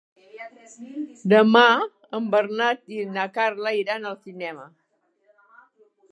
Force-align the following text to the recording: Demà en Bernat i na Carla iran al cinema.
Demà 1.33 1.65
en 2.19 2.29
Bernat 2.35 2.81
i 2.95 3.03
na 3.17 3.25
Carla 3.35 3.73
iran 3.81 4.09
al 4.13 4.17
cinema. 4.23 4.65